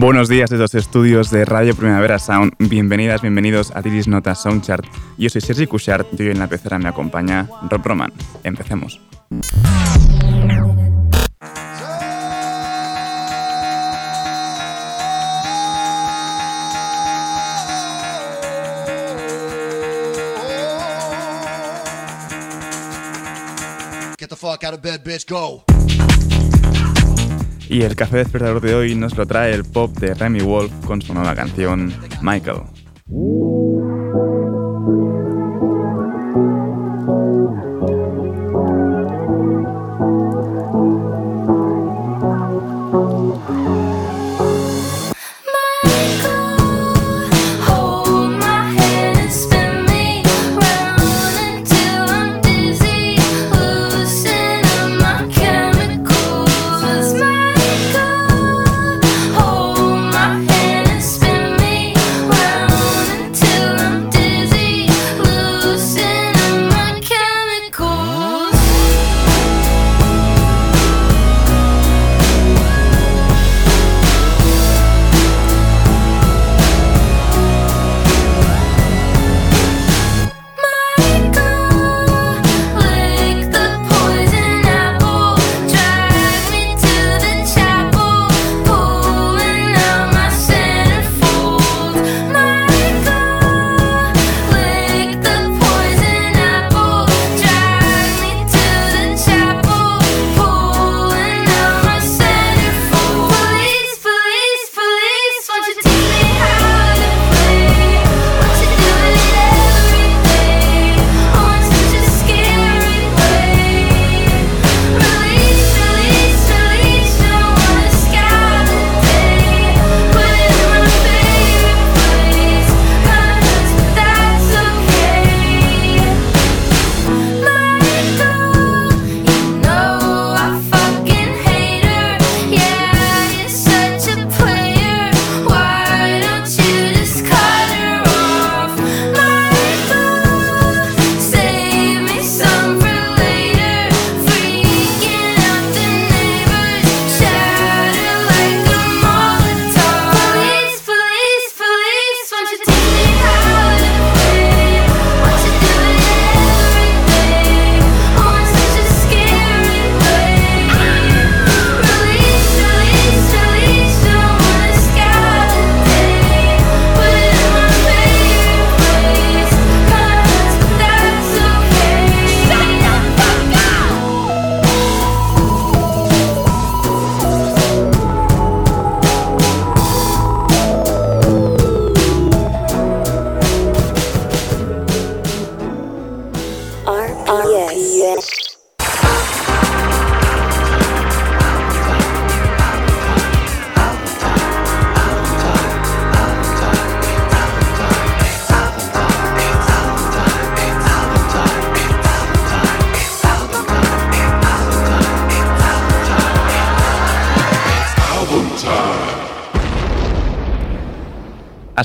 [0.00, 2.54] Buenos días desde los estudios de Radio Primavera Sound.
[2.58, 4.86] Bienvenidas, bienvenidos a Diris Nota Soundchart.
[5.18, 8.10] Yo soy Sergi Cushart y hoy en la pecera me acompaña Rob Roman.
[8.42, 8.98] Empecemos.
[24.18, 25.62] Get the fuck out of bed, bitch, go.
[27.70, 31.00] Y el café despertador de hoy nos lo trae el pop de Remy Wolf con
[31.00, 32.62] su nueva canción Michael.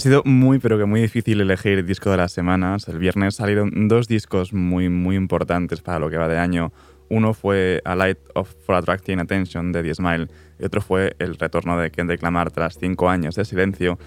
[0.06, 2.88] Sido muy, pero que muy difícil elegir disco de las semanas.
[2.88, 6.72] El viernes salieron dos discos muy, muy importantes para lo que va de año.
[7.10, 10.28] Uno fue A Light of for Attracting Attention de The Smile
[10.60, 13.98] y otro fue el retorno de Kendrick Lamar tras cinco años de silencio.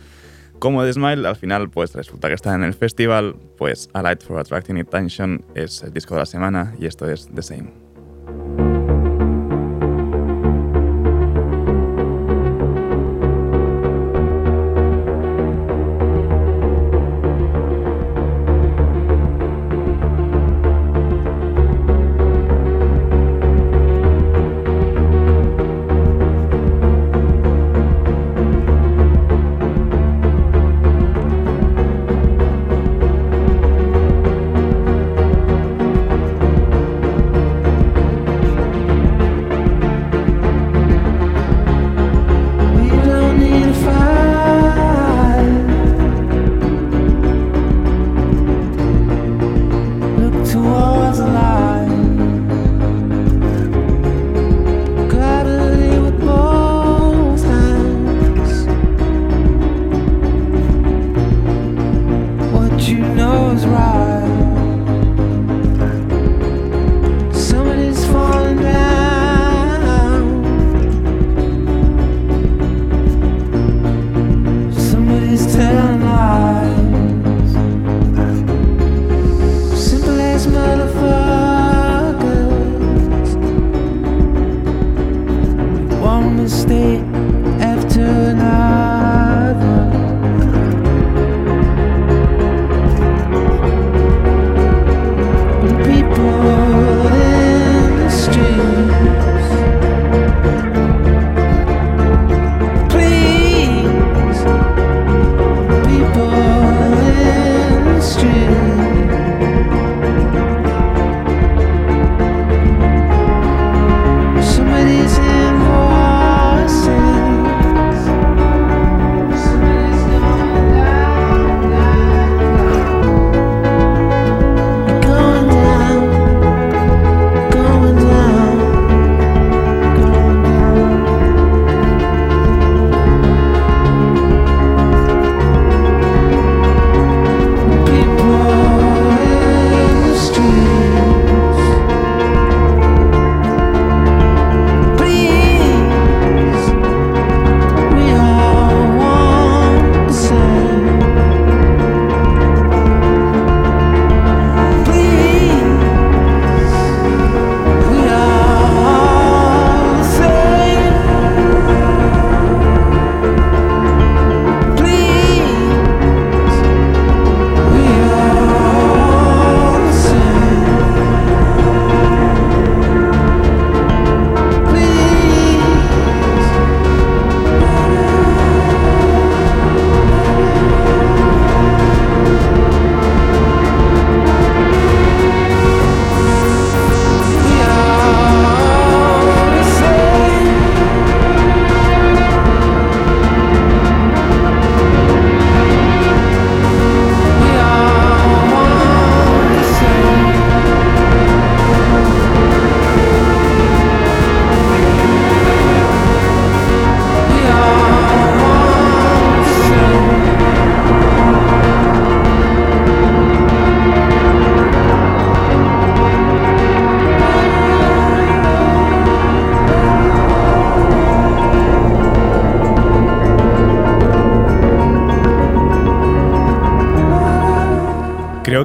[0.60, 4.22] Como The Smile, al final, pues resulta que está en el festival, pues A Light
[4.22, 8.77] for Attracting Attention es el disco de la semana y esto es The Same.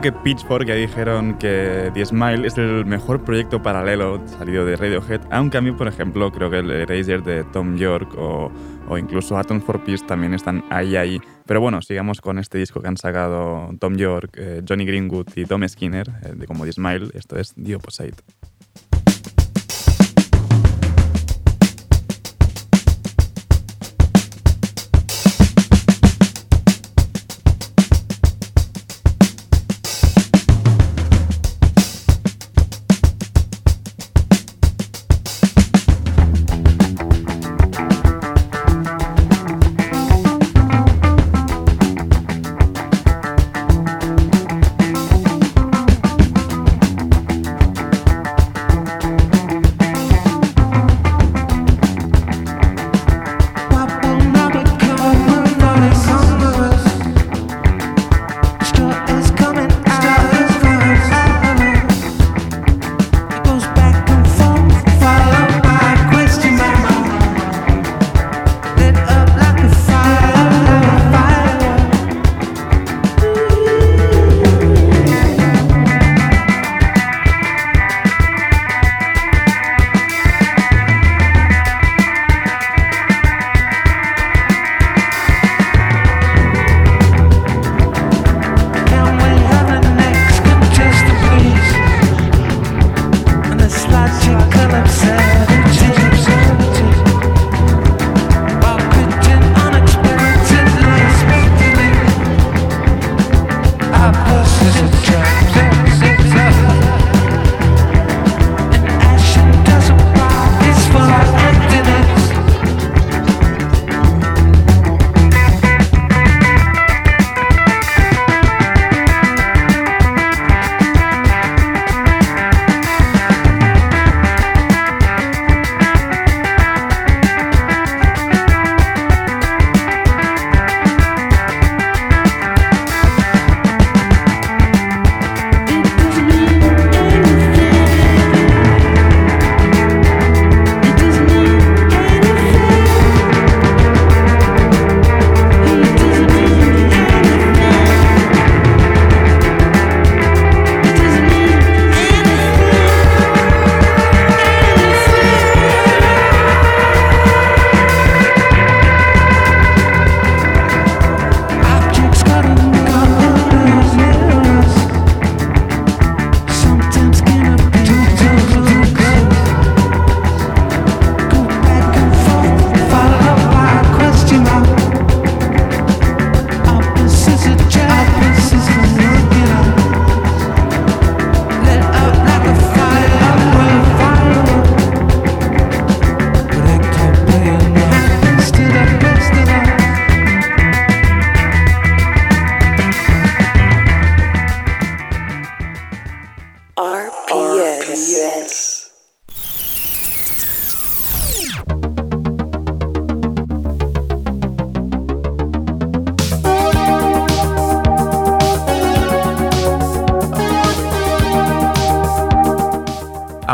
[0.03, 5.21] Que Pitchfork ya dijeron que The Smile es el mejor proyecto paralelo salido de Radiohead,
[5.31, 8.51] aunque a mí, por ejemplo, creo que el Eraser de Tom York o,
[8.97, 11.21] incluso Atom for Peace también están ahí, ahí.
[11.45, 15.45] Pero bueno, sigamos con este disco que han sacado Tom York, eh, Johnny Greenwood y
[15.45, 17.07] Tom Skinner, eh, de como The Smile.
[17.13, 18.18] Esto es The Opposite.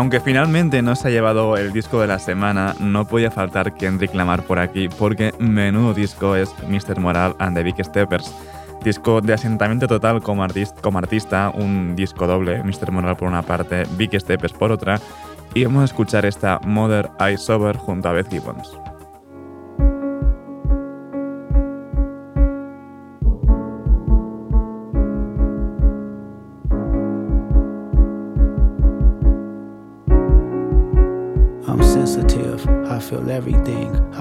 [0.09, 4.15] Aunque finalmente no se ha llevado el disco de la semana, no podía faltar Kendrick
[4.15, 6.99] Lamar por aquí, porque menudo disco es Mr.
[6.99, 8.33] Moral and the Big Steppers.
[8.83, 12.91] Disco de asentamiento total como, artista, un disco doble, Mr.
[12.91, 14.99] Moral por una parte, Big Steppers por otra,
[15.53, 18.88] y vamos a escuchar esta Mother I Sober junto a Beth Gibbons.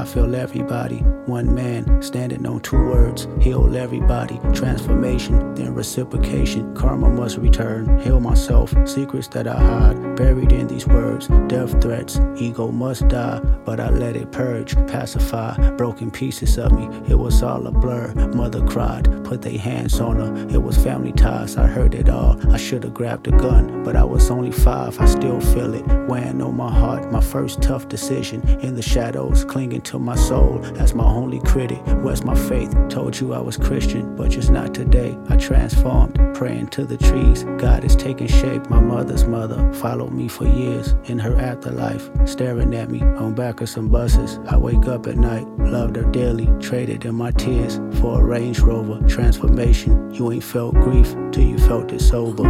[0.08, 0.98] Feel everybody.
[1.26, 3.28] One man standing on two words.
[3.40, 4.40] Heal everybody.
[4.54, 6.74] Transformation, then reciprocation.
[6.74, 7.98] Karma must return.
[8.00, 8.74] Heal myself.
[8.88, 10.07] Secrets that I hide.
[10.18, 11.28] Buried in these words.
[11.46, 12.18] Death threats.
[12.36, 13.38] Ego must die.
[13.64, 14.74] But I let it purge.
[14.88, 15.70] Pacify.
[15.76, 16.88] Broken pieces of me.
[17.08, 18.12] It was all a blur.
[18.34, 19.04] Mother cried.
[19.24, 20.48] Put their hands on her.
[20.52, 21.56] It was family ties.
[21.56, 22.36] I heard it all.
[22.52, 23.84] I should have grabbed a gun.
[23.84, 24.98] But I was only five.
[24.98, 25.86] I still feel it.
[26.08, 27.12] Weighing on my heart.
[27.12, 31.80] My first tough decision in the shadows, clinging to my soul as my only critic.
[32.02, 32.74] Where's my faith?
[32.88, 35.16] Told you I was Christian, but just not today.
[35.28, 37.44] I transformed, praying to the trees.
[37.58, 38.68] God is taking shape.
[38.68, 39.72] My mother's mother
[40.12, 44.38] me for years in her afterlife, staring at me on back of some buses.
[44.48, 48.58] I wake up at night, loved her dearly, traded in my tears for a Range
[48.60, 50.12] Rover transformation.
[50.14, 52.44] You ain't felt grief till you felt it sober.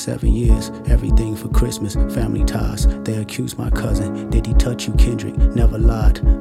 [0.00, 0.70] Seven years.
[0.86, 2.86] Everything for Christmas, family ties.
[3.04, 4.30] They accused my cousin.
[4.30, 5.36] Did he touch you, Kendrick?
[5.54, 6.39] Never lied,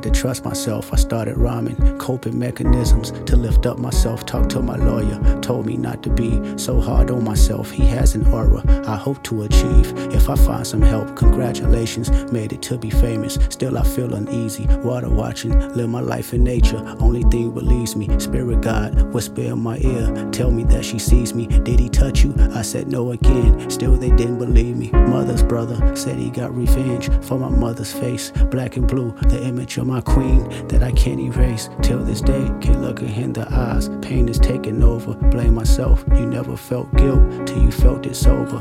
[0.00, 0.92] To trust myself.
[0.92, 4.26] I started rhyming, coping mechanisms to lift up myself.
[4.26, 7.70] Talked to my lawyer, told me not to be so hard on myself.
[7.70, 9.92] He has an aura I hope to achieve.
[10.12, 13.34] If I find some help, congratulations, made it to be famous.
[13.50, 14.66] Still, I feel uneasy.
[14.78, 16.78] Water watching, live my life in nature.
[16.98, 20.98] Only thing believes me, spirit Spirit God whisper in my ear, tell me that she
[20.98, 21.46] sees me.
[21.46, 22.34] Did he touch you?
[22.54, 23.68] I said no again.
[23.70, 24.90] Still, they didn't believe me.
[24.90, 28.30] Mother's brother said he got revenge for my mother's face.
[28.50, 31.68] Black and blue, the image of my queen that I can't erase.
[31.82, 33.88] Till this day, can't look her in the eyes.
[34.00, 35.14] Pain is taking over.
[35.14, 36.04] Blame myself.
[36.14, 38.60] You never felt guilt till you felt it sober.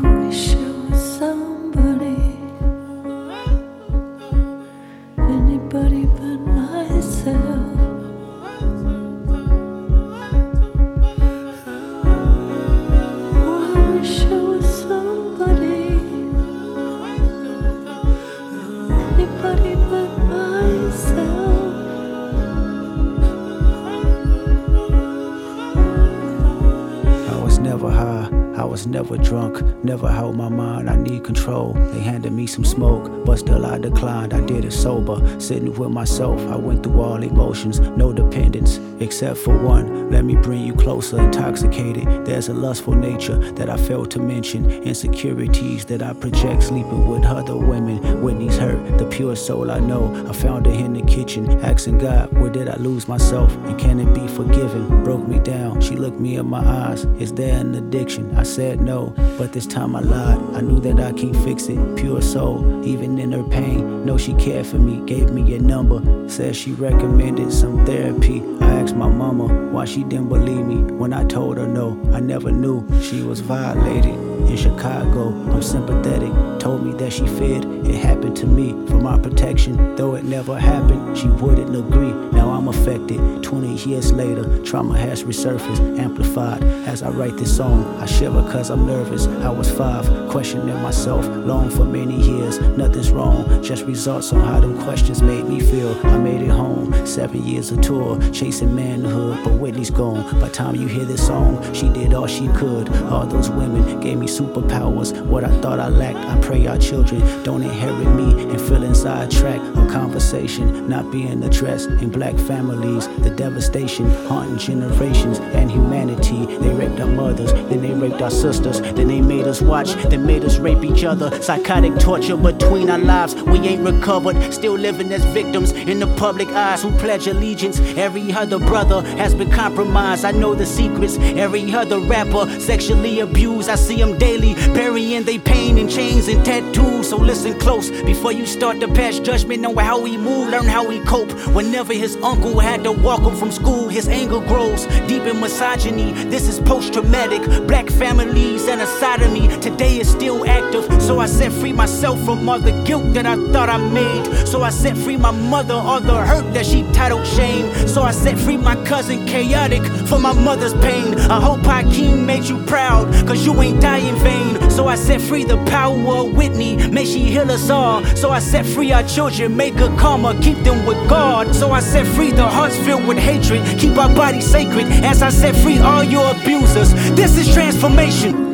[29.10, 31.74] Never drunk, never held my mind, I need control.
[31.74, 34.36] They handed me some smoke, but still I declined.
[34.36, 36.40] I did it sober, sitting with myself.
[36.42, 40.12] I went through all emotions, no dependence, except for one.
[40.12, 42.24] Let me bring you closer, intoxicated.
[42.24, 44.70] There's a lustful nature that I failed to mention.
[44.84, 48.22] Insecurities that I project, sleeping with other women.
[48.22, 50.14] Whitney's hurt, the pure soul I know.
[50.30, 53.56] I found her in the kitchen, asking God, where did I lose myself?
[53.66, 55.04] And can it be forgiven?
[55.04, 57.06] Broke me down, she looked me in my eyes.
[57.18, 58.38] Is there an addiction?
[58.38, 58.99] I said no,
[59.38, 60.40] but this time I lied.
[60.56, 61.80] I knew that I can't fix it.
[61.98, 64.06] Pure soul, even in her pain.
[64.06, 66.00] Know she cared for me, gave me a number.
[66.30, 68.44] Said she recommended some therapy.
[68.62, 72.00] I asked my mama why she didn't believe me when I told her no.
[72.14, 75.30] I never knew she was violated in Chicago.
[75.52, 76.32] I'm sympathetic.
[76.60, 79.96] Told me that she feared it happened to me for my protection.
[79.96, 82.12] Though it never happened, she wouldn't agree.
[82.32, 83.42] Now I'm affected.
[83.42, 86.64] 20 years later, trauma has resurfaced, amplified.
[86.64, 89.26] As I write this song, I shiver cause I'm nervous.
[89.28, 92.60] I was five, questioning myself long for many years.
[92.78, 95.96] Nothing's wrong, just results on how them questions made me feel.
[96.06, 100.40] I made it home, seven years of tour, chasing manhood, but Whitney's gone.
[100.40, 102.90] By time you hear this song, she did all she could.
[103.06, 105.20] All those women gave me superpowers.
[105.26, 109.32] What I thought I lacked, I pray our children don't inherit me and feel inside
[109.32, 109.60] track.
[109.78, 113.08] A conversation not being addressed in black families.
[113.20, 116.46] The devastation haunting generations and humanity.
[116.46, 120.26] They raped our mothers, then they raped our sisters, then they made us watch, then
[120.26, 121.30] made us rape each other.
[121.42, 123.34] Psychotic torture between our lives.
[123.36, 127.80] We ain't recovered, still living as victims in the public eyes who pledge allegiance.
[127.98, 130.26] Every other brother has been compromised.
[130.26, 131.18] I know the secrets.
[131.18, 133.70] Every other rapper sexually abused.
[133.70, 137.10] I see them daily, burying their pain in chains and tattoos.
[137.10, 140.90] So listen close before you start to pass judgment on how he move, learn how
[140.90, 141.32] he cope.
[141.56, 146.12] Whenever his uncle had to walk him from school, his anger grows deep in misogyny.
[146.26, 147.42] This is post traumatic.
[147.68, 150.86] Black families and a side of me today is still active.
[151.02, 154.48] So I set free myself from all the guilt that I thought I made.
[154.48, 157.66] So I set free my mother, all the hurt that she titled shame.
[157.88, 161.16] So I set free my cousin, chaotic, for my mother's pain.
[161.32, 164.70] I hope Hakeem made you proud, cause you ain't die in vain.
[164.70, 168.04] So I set free the power of Whitney, may she heal us all.
[168.16, 171.56] So I set free our children, make good karma, keep them with God.
[171.56, 174.88] So I set free the hearts filled with hatred, keep our bodies sacred.
[175.12, 178.49] As I set free all your abusers, this is transformation.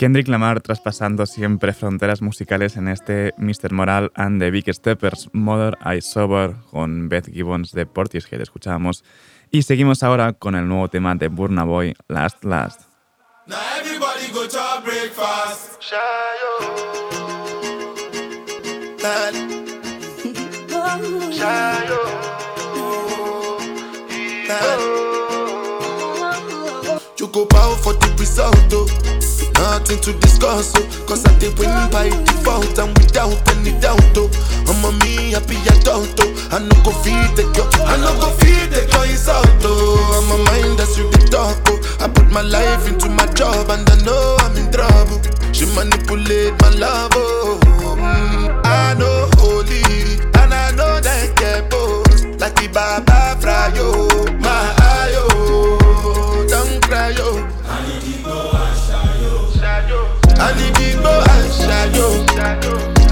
[0.00, 3.70] Kendrick Lamar traspasando siempre fronteras musicales en este Mr.
[3.70, 9.04] Moral and the Big Steppers, Mother I Sober, con Beth Gibbons de Portishead, escuchábamos.
[9.50, 12.80] Y seguimos ahora con el nuevo tema de Burna Boy, Last Last.
[13.46, 15.82] Now everybody go to breakfast.
[15.82, 16.00] Shayo.
[21.30, 22.00] Shayo.
[27.18, 29.19] You go bow for the result.
[29.54, 30.84] Nothing to discuss, oh.
[31.06, 34.30] Cause I did win by default and without any doubt, oh.
[34.68, 36.48] I'm a me happy adult, oh.
[36.52, 39.98] I no go feed the girl, I no go feed the girl insult, oh.
[40.16, 41.78] I'm a mind that's you the talk, oh.
[42.00, 45.20] I put my life into my job and I know I'm in trouble.
[45.52, 47.60] She manipulate my love, oh.
[47.62, 49.82] Mm, I know holy
[50.40, 52.08] and I know that get both.
[52.40, 54.08] Like the Baba Frayo,
[54.40, 57.46] my ayo, don't cry, yo.
[60.46, 62.06] Anidigbo àṣàyò.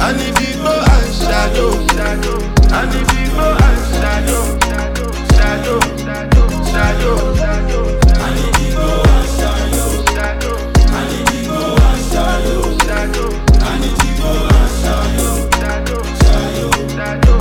[0.07, 1.67] Anidigbo àṣàyò.
[2.79, 4.41] Anidigbo àṣàyò.
[5.37, 5.77] Ṣàyò.
[6.73, 7.13] Ṣàyò.
[8.25, 8.87] Anidigbo
[9.17, 9.85] àṣàyò.
[10.99, 11.61] Anidigbo
[11.91, 13.25] àṣàyò.
[13.71, 14.31] Anidigbo
[14.63, 15.29] àṣàyò.
[15.59, 15.99] Ṣàyò.
[16.25, 17.35] Ṣàyò.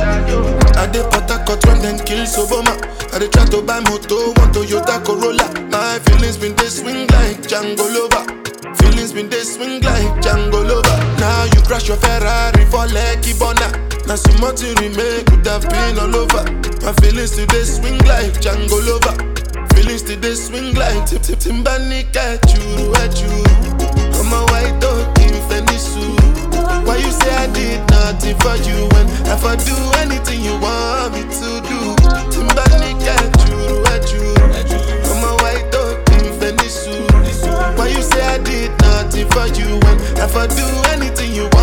[0.00, 0.38] Ṣàyò.
[0.82, 2.72] Adé Port Harcourt run dem kill Soboma.
[3.12, 5.46] I dey try to buy moto, one Toyota Corolla.
[5.70, 8.24] My feelings been they swing like Django Lover.
[9.16, 10.98] Been dey swing like Django Lover.
[11.18, 13.64] Now you crash your Ferrari for Lekki Bona.
[14.06, 16.44] Now some more to remake could have been all over.
[16.84, 19.16] My feelings today swing like Django Lover.
[19.74, 23.40] Feelings today swing like Tip Tip Timbani Kachuru Achuru.
[24.20, 26.12] I'm a white dog in Fenisu.
[26.86, 31.14] Why you say I did nothing for you when if I do anything you want
[31.14, 31.80] me to do?
[32.28, 32.85] Timbani
[39.54, 39.78] you
[40.18, 41.55] if I do anything you want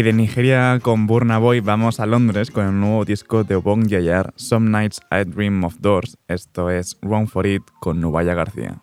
[0.00, 3.86] Y de Nigeria con Burna Boy vamos a Londres con el nuevo disco de Obong
[3.86, 6.16] Yayar, Some Nights I Dream of Doors.
[6.26, 8.80] Esto es Run for It con Nubaya García.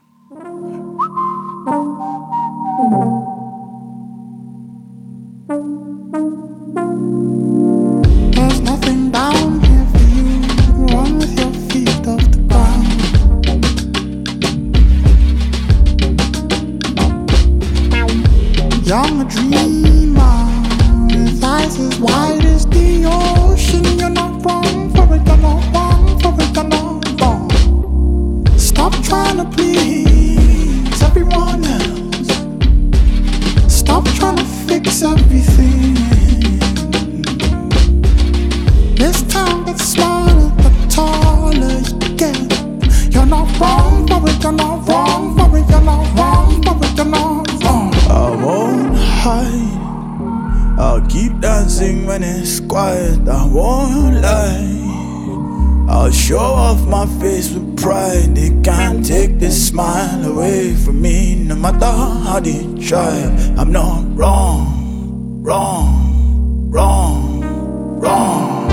[60.67, 61.35] Away from me.
[61.35, 63.15] No matter how they try,
[63.57, 68.66] I'm not wrong, wrong, wrong, wrong.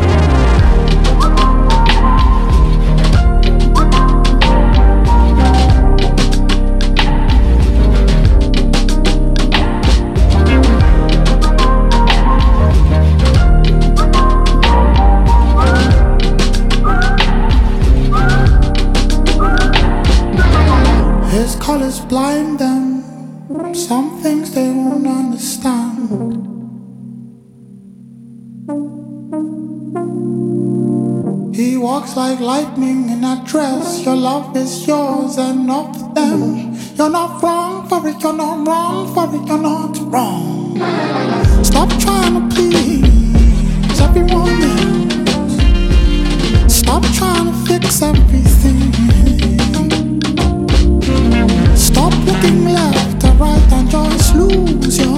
[22.15, 23.03] Blind them.
[23.75, 26.07] Some things they won't understand.
[31.57, 34.05] He walks like lightning in that dress.
[34.07, 36.77] Your love is yours and not them.
[36.95, 40.79] You're not wrong for it, you're not wrong for it, you're not wrong.
[41.65, 45.55] Stop trying to please everyone else.
[46.81, 49.24] Stop trying to fix everything.
[52.05, 55.14] Stop looking left or right and just lose yourself.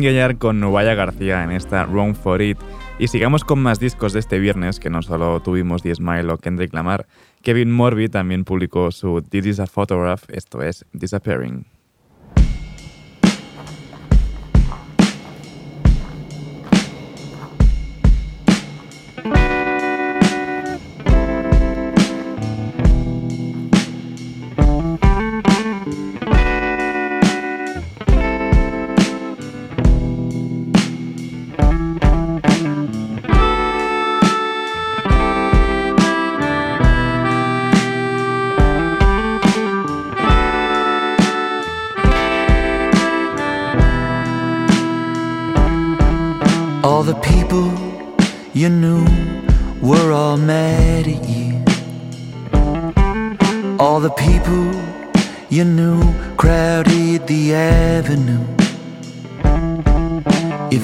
[0.00, 2.58] Guillar con Nubaya García en esta Wrong for It.
[2.98, 6.38] Y sigamos con más discos de este viernes, que no solo tuvimos The Smile o
[6.38, 7.06] Kendrick Lamar.
[7.42, 11.75] Kevin Morby también publicó su This is a Photograph, esto es Disappearing.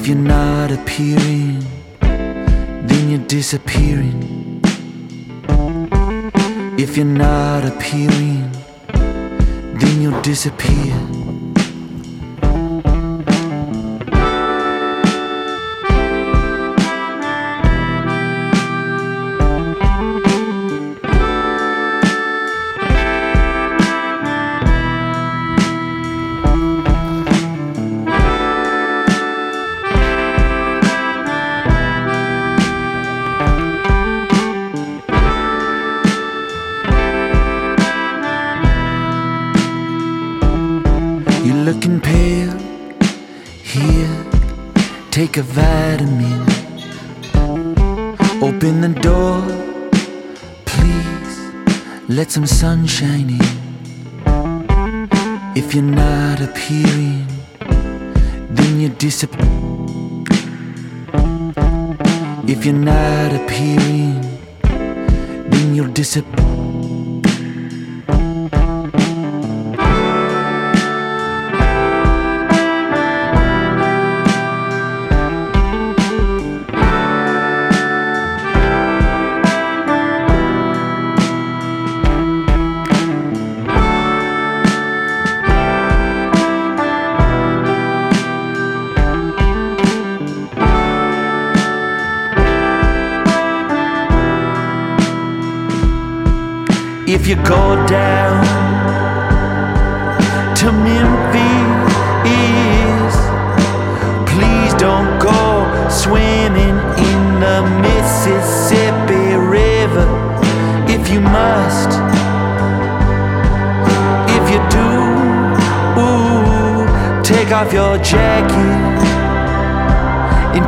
[0.03, 1.65] If you're not appearing,
[2.01, 4.59] then you're disappearing.
[6.77, 8.51] If you're not appearing,
[8.91, 11.12] then you'll disappear.
[45.13, 46.41] Take a vitamin.
[48.41, 49.43] Open the door,
[50.65, 51.37] please.
[52.09, 53.47] Let some sunshine in.
[55.55, 57.27] If you're not appearing,
[58.49, 59.45] then you disappear.
[62.47, 64.19] If you're not appearing,
[65.51, 66.42] then you'll disappear.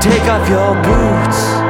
[0.06, 1.66] Take off your boots.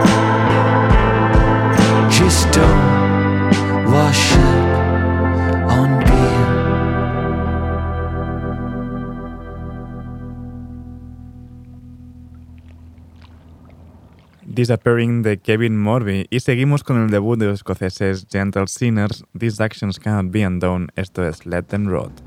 [14.56, 16.28] Disappearing de Kevin Morby.
[16.30, 20.88] Y seguimos con el debut de los escoceses Gentle Sinners, These Actions Cannot Be Undone,
[20.96, 22.25] esto es Let Them Rot.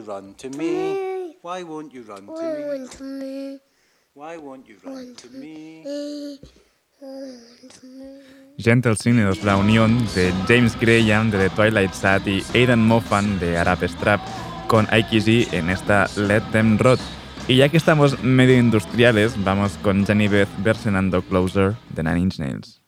[0.00, 1.36] You run to me?
[1.42, 2.64] Why won't you run to me?
[2.64, 3.58] run to me?
[4.14, 6.38] Why won't you run to me?
[8.58, 13.56] Gentle Sin la unión de James Graham de The Twilight Sat y Aidan Moffan de
[13.56, 14.20] Arab Strap
[14.68, 17.00] con IKZ en esta Let Them Rot.
[17.48, 22.38] Y ya que estamos medio industriales, vamos con Jenny Beth versionando Closer de Nine Inch
[22.38, 22.79] Nails.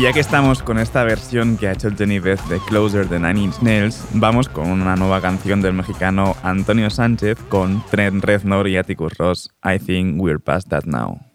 [0.00, 3.20] Y ya que estamos con esta versión que ha hecho Jenny Beth de Closer de
[3.20, 8.66] Nine Inch Nails, vamos con una nueva canción del mexicano Antonio Sánchez con Trent Reznor
[8.66, 11.29] y Atticus Ross, I Think We're Past That Now.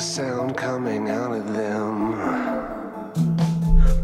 [0.00, 2.12] sound coming out of them,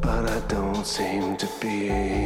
[0.03, 2.26] but I don't seem to be.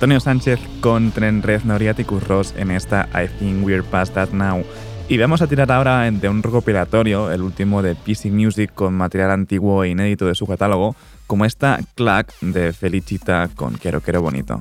[0.00, 4.64] Antonio Sánchez con Tren Noriat y Curros en esta I Think We're Past That Now.
[5.10, 9.30] Y vamos a tirar ahora de un recopilatorio, el último de PC Music con material
[9.30, 10.96] antiguo e inédito de su catálogo,
[11.26, 14.58] como esta Clack de Felicita con Quiero Quiero Bonito.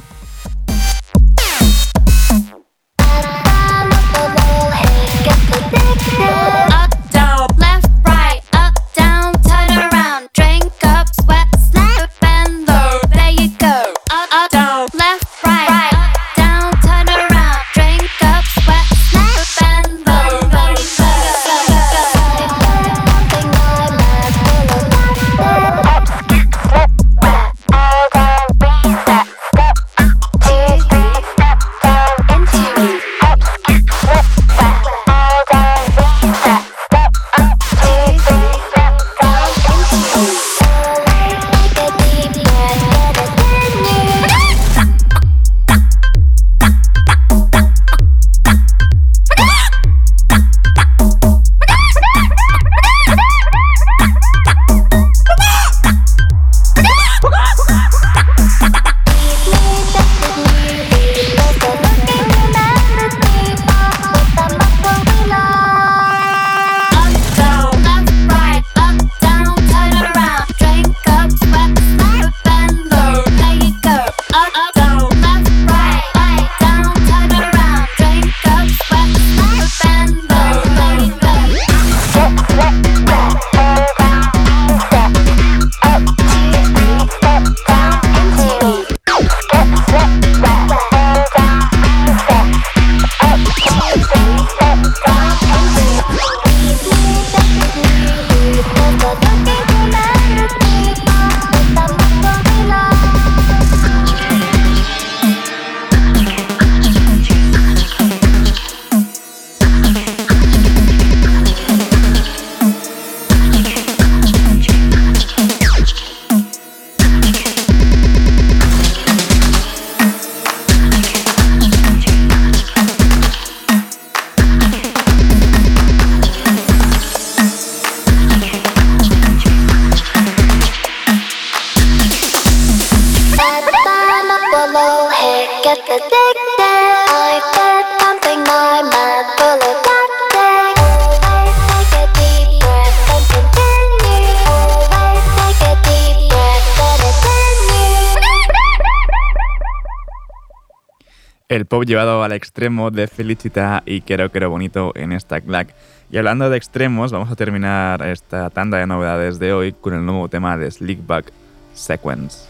[151.90, 155.74] Llevado al extremo de Felicita y Quiero Quiero Bonito en esta clack.
[156.12, 160.06] Y hablando de extremos, vamos a terminar esta tanda de novedades de hoy con el
[160.06, 161.34] nuevo tema de Slickback
[161.74, 162.48] Sequence.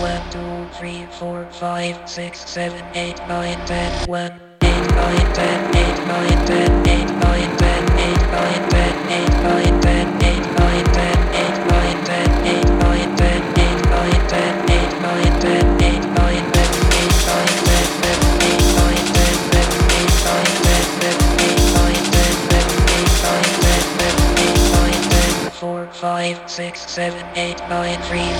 [0.00, 4.47] One, two, three, four, five, six, seven, eight, nine, ten, one,
[26.98, 28.37] 78.3.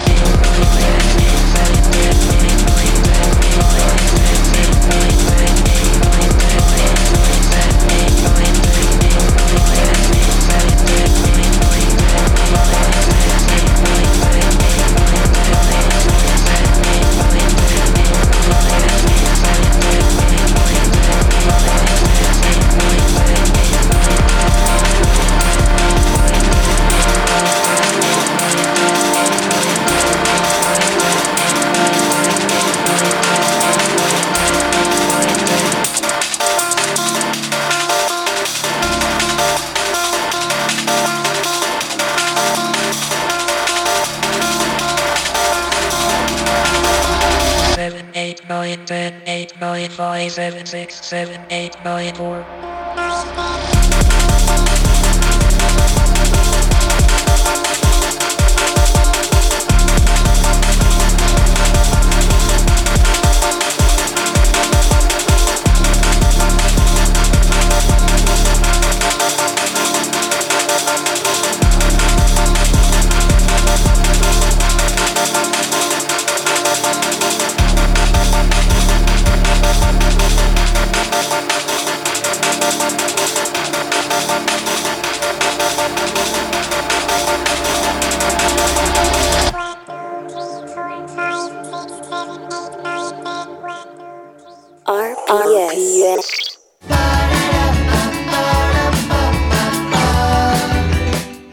[51.08, 52.67] seven, eight, nine, four.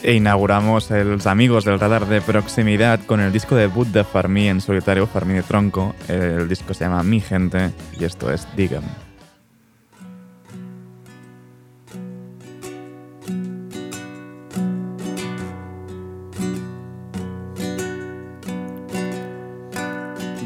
[0.03, 4.61] E inauguramos els amigos del radar de proximidad con el disco debut de Farmí en
[4.61, 5.95] solitario, Farmí de Tronco.
[6.07, 8.83] El disco se llama Mi Gente y esto es Digam.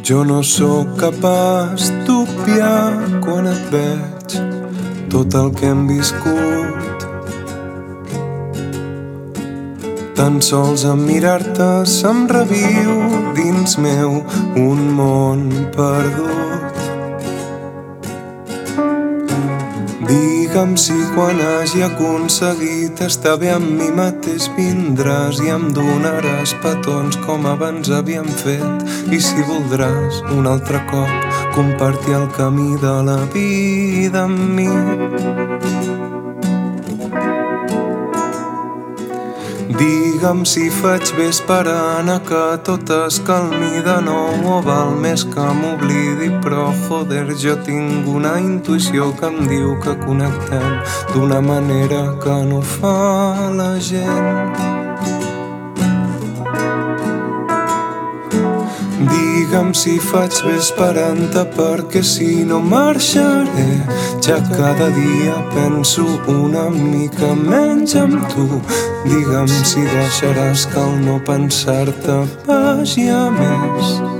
[0.10, 4.38] Jo no sóc capaç d'obviar quan et veig
[5.14, 7.05] tot el que hem viscut.
[10.18, 12.97] Tan sols en mirar-te se'm reviu
[13.38, 14.24] dins meu
[14.57, 15.45] un món
[15.78, 16.69] perdut.
[20.10, 27.20] Digue'm si quan hagi aconseguit estar bé amb mi mateix vindràs i em donaràs petons
[27.28, 33.22] com abans havíem fet i si voldràs un altre cop compartir el camí de la
[33.38, 35.59] vida amb mi.
[39.80, 43.70] Digue'm si faig bé esperant a que tot es calmi.
[43.86, 49.40] De nou o val més que m'oblidi però joder jo tinc una intuïció que em
[49.54, 50.68] diu que connectem
[51.14, 52.98] d'una manera que no fa
[53.62, 54.79] la gent
[59.50, 63.66] Digue'm si faig bé esperant-te perquè si no marxaré
[64.22, 68.45] ja cada dia penso una mica menys amb tu.
[69.10, 74.19] Digue'm si deixaràs que el no pensar-te vagi a més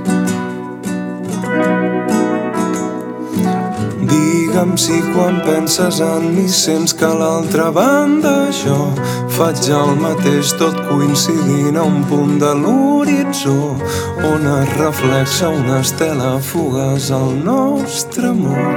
[4.60, 8.92] Digue'm si quan penses en mi sents que a l'altra banda jo
[9.36, 13.54] faig el mateix tot coincidint a un punt de l'horitzó
[14.30, 18.68] on es reflexa una estela fugaç al nostre amor.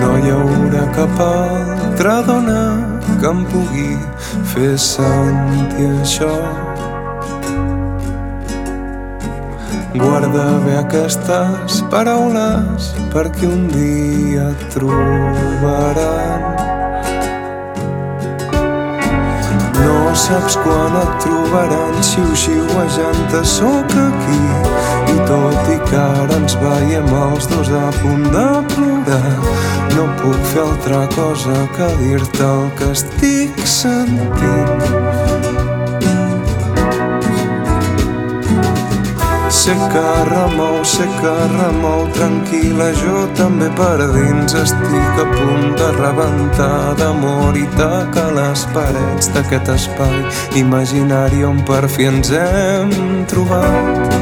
[0.00, 2.64] No hi haurà cap altra dona
[3.20, 3.92] que em pugui
[4.54, 6.32] fer sentir això.
[9.98, 16.44] Guarda bé aquestes paraules perquè un dia et trobaran.
[19.78, 24.40] No saps quan et trobaran xiu-xiuejant sóc aquí
[25.14, 29.36] i tot i que ara ens veiem els dos a punt de plorar
[29.96, 35.07] no puc fer altra cosa que dir-te el que estic sentint
[39.68, 45.88] Sé que remou, sé que remou tranquil·la, jo també per dins estic a punt de
[45.98, 50.16] rebentar d'amor i tacar les parets d'aquest espai
[50.62, 52.96] imaginari on per fi ens hem
[53.28, 54.16] trobat.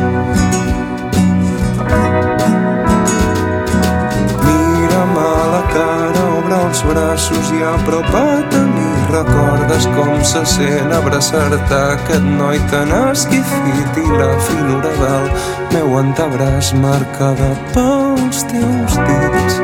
[4.42, 8.65] Mira'm a la cara, obre els braços i apropa't a.
[9.10, 15.28] Recordes com se sent abraçar-te aquest noi tan esquifit i la finura del
[15.74, 19.60] meu antebraç marcada pels teus dits.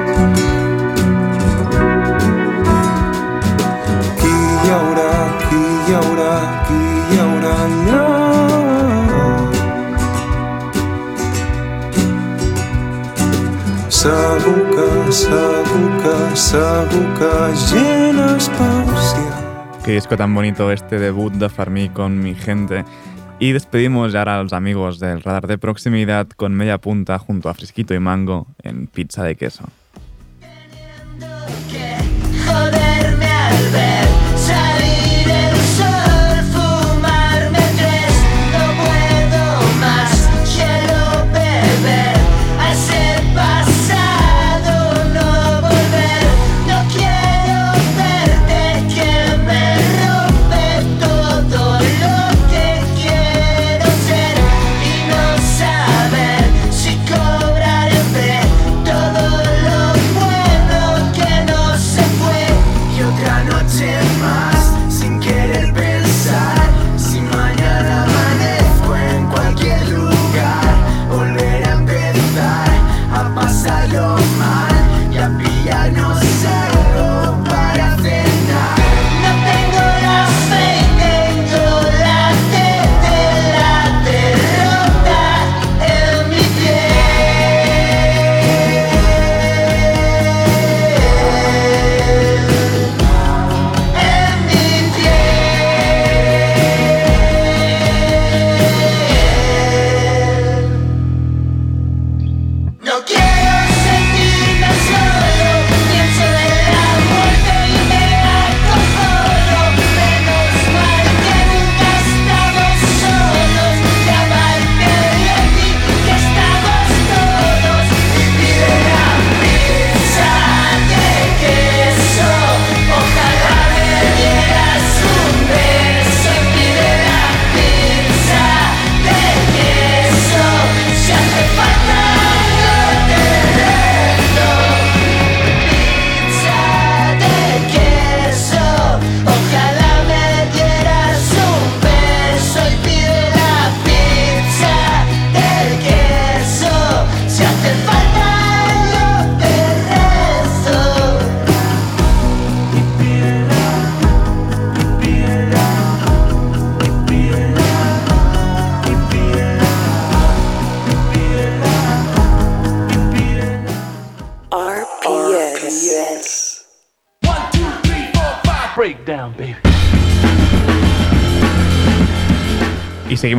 [4.20, 5.10] Qui hi haurà,
[5.48, 6.34] qui hi haurà,
[6.68, 6.80] qui
[7.10, 8.04] hi haurà allà?
[14.02, 14.88] Segur que,
[15.24, 16.16] segur que,
[16.46, 17.34] segur que
[17.66, 18.81] gent especial.
[19.84, 22.84] Qué disco tan bonito este debut de Farmí con mi gente.
[23.40, 27.48] Y despedimos ya ahora a los amigos del radar de proximidad con media punta junto
[27.48, 29.64] a Frisquito y Mango en pizza de queso.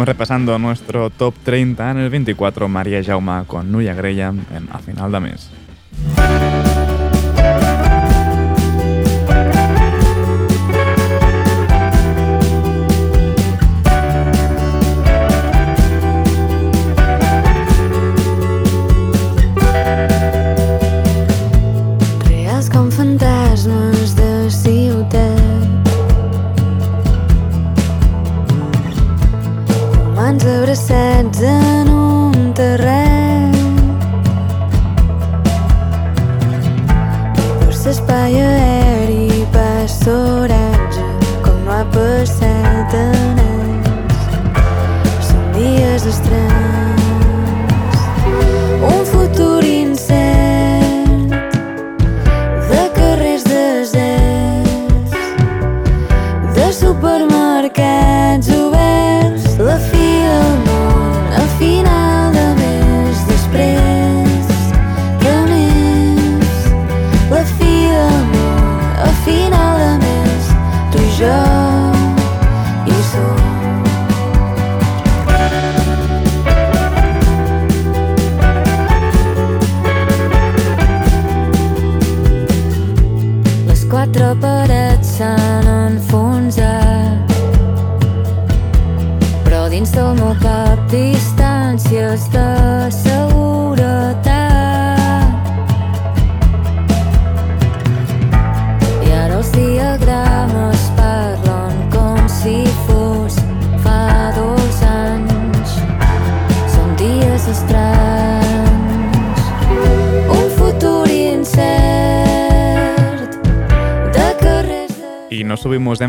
[0.03, 4.79] Seguimos repasando nuestro top 30 en el 24, María Jauma con Nuya Graham en A
[4.79, 5.49] Final de Mes.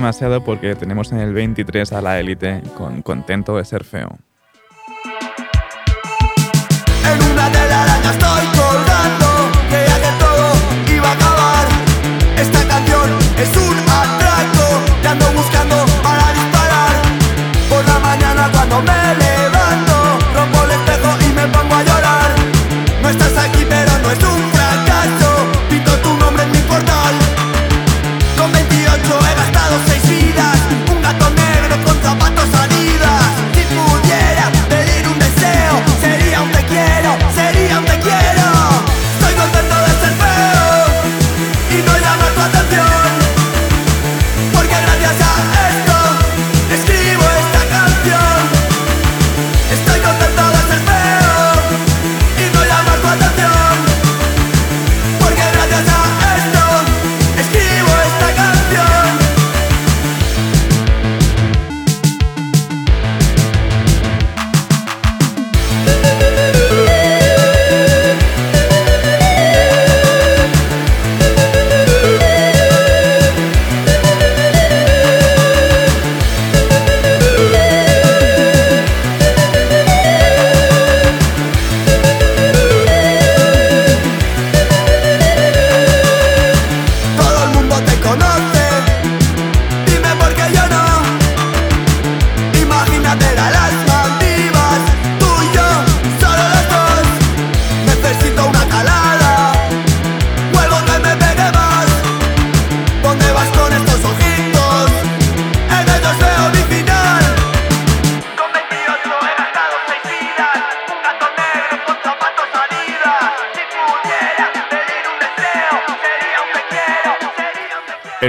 [0.05, 4.18] Demasiado porque tenemos en el 23 a la élite con Contento de ser feo.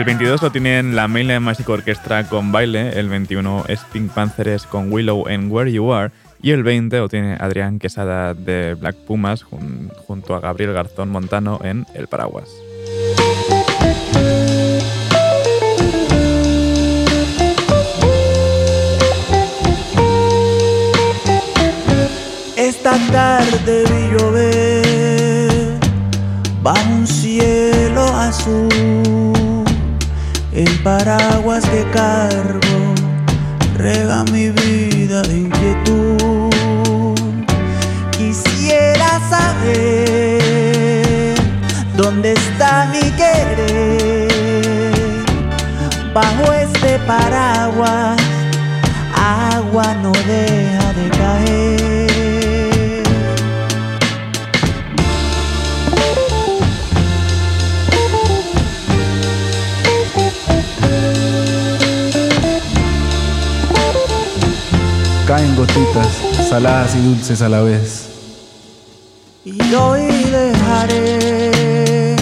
[0.05, 4.67] El 22 lo tienen la Mainline Magic Orchestra con baile, el 21 es Pink Panthers
[4.67, 6.11] con Willow en Where You Are
[6.43, 11.09] y el 20 lo tiene Adrián Quesada de Black Pumas jun- junto a Gabriel Garzón
[11.09, 12.49] Montano en El Paraguas.
[22.55, 25.79] Esta tarde vi llover
[26.63, 28.94] bajo un cielo azul.
[30.85, 32.93] Paraguas que cargo
[33.75, 37.17] rega mi vida de inquietud.
[38.11, 40.39] Quisiera saber
[41.97, 44.27] dónde está mi querer
[46.13, 48.21] bajo este paraguas.
[49.15, 50.54] Agua no deja
[65.35, 66.07] Caen gotitas,
[66.47, 68.07] saladas y dulces a la vez.
[69.43, 72.15] Y hoy dejaré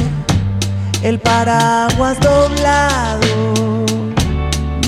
[1.03, 3.85] el paraguas doblado.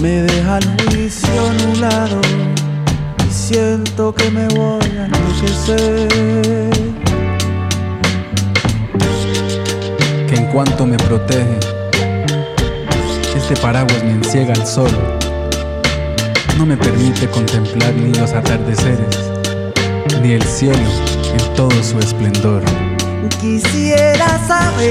[0.02, 2.20] Me deja el juicio anulado
[3.30, 6.10] y siento que me voy a enloquecer.
[10.28, 11.60] Que en cuanto me protege,
[13.36, 15.15] este paraguas me enciega al sol.
[16.58, 19.30] No me permite contemplar ni los atardeceres,
[20.22, 20.80] ni el cielo
[21.38, 22.64] en todo su esplendor.
[23.42, 24.86] Quisiera saber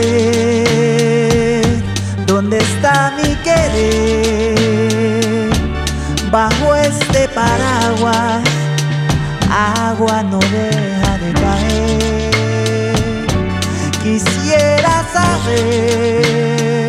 [2.27, 4.59] dónde está mi querer
[6.31, 8.43] bajo este paraguas.
[9.51, 12.31] Agua no deja de caer.
[14.03, 16.87] Quisiera saber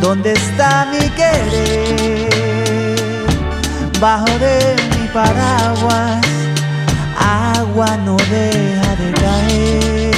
[0.00, 2.53] dónde está mi querer
[4.00, 6.20] bajo de mi paraguas.
[7.18, 10.14] Agua no deja de caer.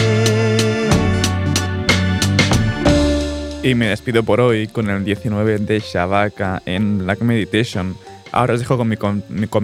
[3.62, 7.96] Y me despido por hoy con el 19 de Shabaka en Black Meditation.
[8.32, 8.96] Ahora os dejo con mi,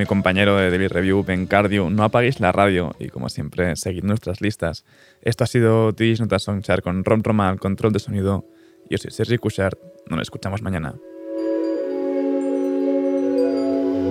[0.06, 1.90] compañero de Daily Review, Ben Cardio.
[1.90, 4.84] No apaguéis la radio y, como siempre, seguid nuestras listas.
[5.20, 8.46] Esto ha sido Tis Nota Songchart con Rom Roma al control de sonido.
[8.88, 9.78] Yo soy Sergi Cushart.
[10.08, 10.94] Nos escuchamos mañana.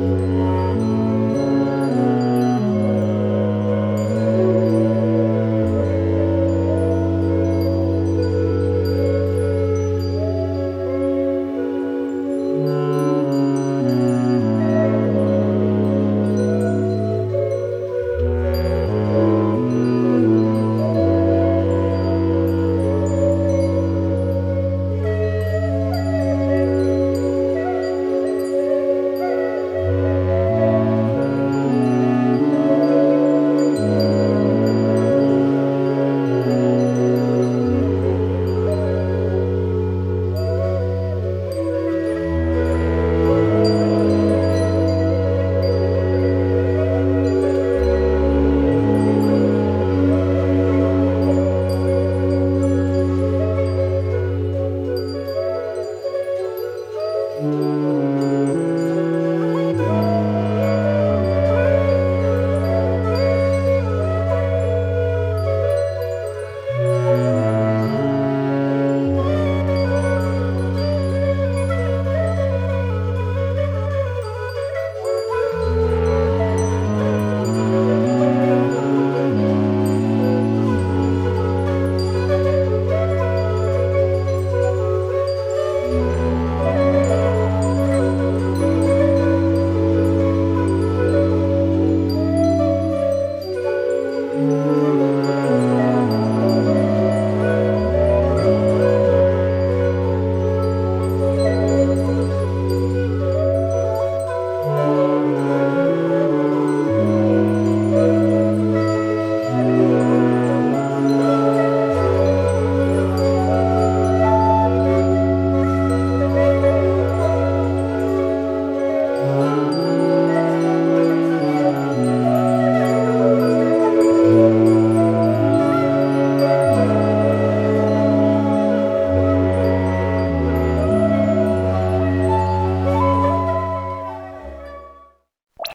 [0.02, 0.41] Thank you.